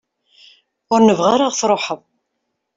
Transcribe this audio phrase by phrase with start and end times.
[0.93, 2.01] Ur nebɣa ara ad ɣ-truḥeḍ.